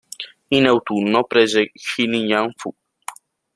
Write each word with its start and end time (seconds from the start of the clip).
In 0.57 0.65
autunno 0.65 1.25
prese 1.25 1.69
Xiliang-fu. 1.71 2.69